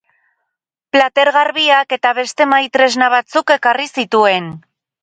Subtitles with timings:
[0.95, 4.55] Plater garbiak eta beste mahai-tresna batzuk ekarri zituen.